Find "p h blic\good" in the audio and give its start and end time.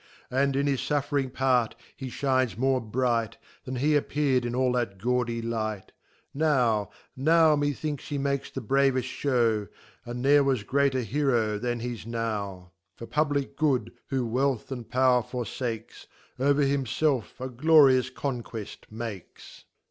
13.05-13.91